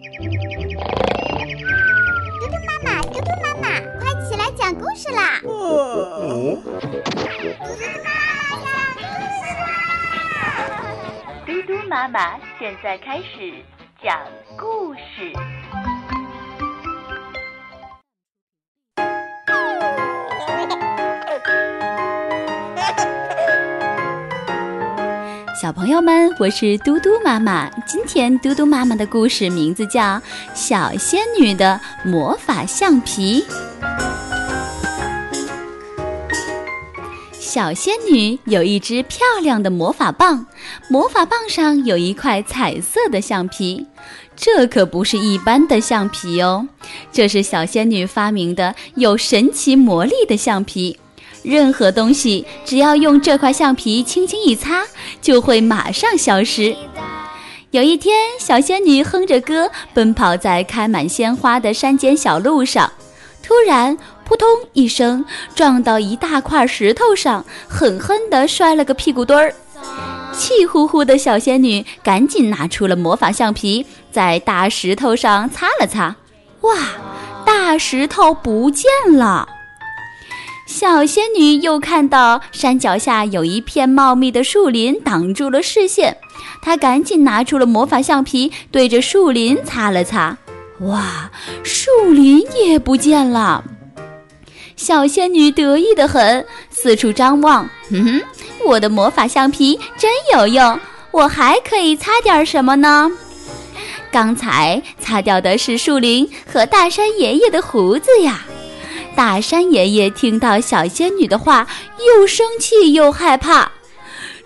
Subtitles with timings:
[0.00, 0.16] 嘟嘟
[2.64, 3.68] 妈妈，嘟嘟妈妈，
[4.00, 5.38] 快起来讲故事啦！
[5.42, 5.52] 嘟嘟
[8.02, 8.98] 妈妈讲故
[9.36, 9.68] 事啦！
[11.44, 13.62] 嘟嘟妈妈现在开始
[14.02, 14.26] 讲
[14.56, 15.34] 故事。
[25.60, 27.68] 小朋友们，我是嘟嘟妈妈。
[27.86, 30.00] 今天嘟嘟妈妈的故事名字叫
[30.54, 33.42] 《小仙女的魔法橡皮》。
[37.38, 40.46] 小仙女有一支漂亮的魔法棒，
[40.88, 43.86] 魔法棒上有一块彩色的橡皮，
[44.34, 46.66] 这可不是一般的橡皮哦，
[47.12, 50.98] 这是小仙女发明的有神奇魔力的橡皮。
[51.42, 54.82] 任何东西只要用这块橡皮轻轻一擦，
[55.20, 56.76] 就会马上消失。
[57.70, 62.92] 有一天，小仙女哼着歌奔跑在开满鲜花的山间小路上，
[63.42, 65.24] 突然扑通一声
[65.54, 69.54] 撞到一大块石头上，狠狠地摔了个屁股墩儿。
[70.32, 76.14] 气呼呼的小仙女赶紧拿出了魔法橡皮，在大石头上擦了擦，
[76.60, 76.74] 哇，
[77.44, 79.48] 大石头不见了。
[80.70, 86.16] 小仙女又看到山脚下有一片茂密的树林挡住了视线，
[86.62, 90.38] 她赶紧拿出了魔法橡皮，对着树林擦了擦。
[90.82, 91.28] 哇，
[91.64, 93.64] 树林也不见了！
[94.76, 97.68] 小仙女得意的很，四处张望。
[97.90, 98.22] 哼哼，
[98.64, 100.78] 我的魔法橡皮真有用，
[101.10, 103.10] 我还可以擦点什么呢？
[104.12, 108.44] 刚才擦掉的是树林和大山爷爷的胡子呀。
[109.14, 111.66] 大山爷爷听到小仙女的话，
[112.06, 113.70] 又生气又害怕。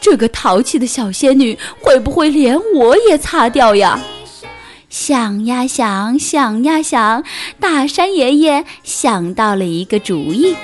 [0.00, 4.00] 这个淘气的小仙女会不会连我也擦掉呀？
[4.88, 7.24] 想呀想，想呀想，
[7.60, 10.56] 大山爷爷想到了一个主意。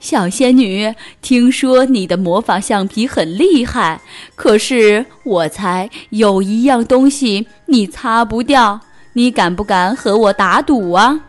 [0.00, 4.00] 小仙女，听说你的魔法橡皮很厉害，
[4.36, 8.80] 可是我猜有一样东西你擦不掉，
[9.14, 11.20] 你敢不敢和我打赌啊？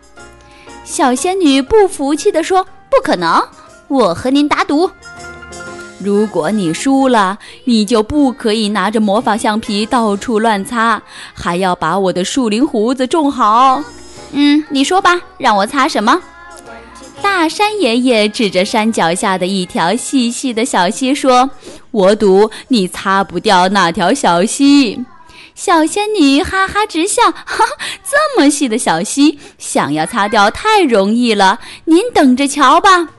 [0.89, 3.39] 小仙女不服气地说：“不可能，
[3.89, 4.89] 我和您打赌。
[5.99, 10.99] 如果你输了，你就不可以拿着魔法橡皮到处乱擦，
[11.35, 13.83] 还要把我的树林胡子种好。
[14.31, 16.19] 嗯，你说吧，让我擦什么？”
[17.21, 21.51] 大山爷爷指着山脚下的一条细细的小溪说
[21.91, 25.05] ：“我赌你擦不掉那条小溪。”
[25.61, 27.65] 小仙女哈哈直笑，哈，
[28.09, 33.09] 这么细的小溪，想要擦掉太容易了，您等着瞧吧。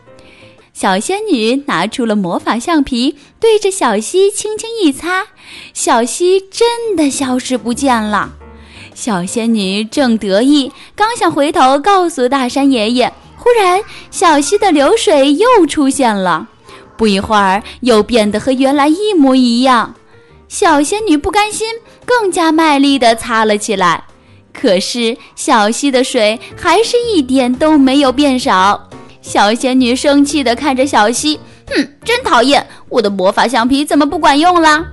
[0.73, 5.27] 小仙女拿出了魔法橡皮，对着小溪轻轻一擦，
[5.75, 8.33] 小溪真的消失不见了。
[8.95, 16.49] 小仙女正得意，刚想回头告诉大山爷爷，忽然小溪的流水又出现了，
[16.97, 19.95] 不一会儿又变得和原来一模一样。
[20.51, 21.69] 小仙女不甘心，
[22.05, 24.03] 更加卖力地擦了起来。
[24.53, 28.89] 可是小溪的水还是一点都没有变少。
[29.23, 32.67] 小仙女生气地看着小溪，哼，真讨厌！
[32.89, 34.85] 我的魔法橡皮怎么不管用了？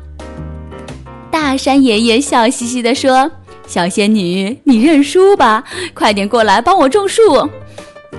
[1.32, 3.32] 大山爷爷笑嘻嘻地说
[3.66, 5.64] ：“小仙女，你认输吧，
[5.96, 7.50] 快点过来帮我种树。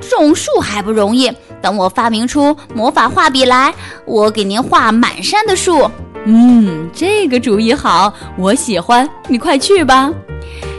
[0.00, 1.30] 种树还不容易，
[1.62, 3.72] 等我发明出魔法画笔来，
[4.06, 5.88] 我给您画满山的树。”
[6.30, 9.08] 嗯，这个主意好，我喜欢。
[9.28, 10.12] 你快去吧。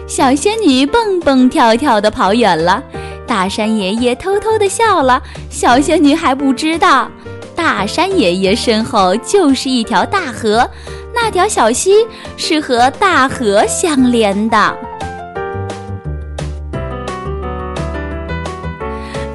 [0.07, 2.83] 小仙女蹦蹦跳跳地跑远了。
[3.25, 5.19] 大山爷爷偷偷地笑了。
[5.49, 7.09] 小仙女还不知道，
[7.55, 10.69] 大山爷爷身后就是一条大河，
[11.15, 12.05] 那条小溪
[12.37, 14.77] 是和大河相连的。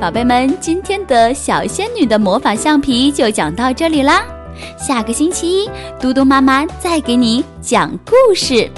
[0.01, 4.23] 宝贝们，今天的小仙女的魔法橡皮就讲到这里啦。
[4.79, 5.71] 下个星期一，
[6.01, 8.71] 嘟嘟妈妈再给你讲故事。